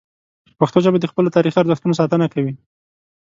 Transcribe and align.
پښتو 0.59 0.77
ژبه 0.85 0.97
د 0.99 1.05
خپلو 1.11 1.33
تاریخي 1.35 1.57
ارزښتونو 1.59 1.97
ساتنه 1.99 2.25
کوي. 2.33 2.53